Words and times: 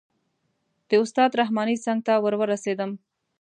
د 0.89 0.91
استاد 1.03 1.31
رحماني 1.39 1.75
څنګ 1.85 1.99
ته 2.07 2.13
ور 2.23 2.33
ورسېدم. 2.39 2.91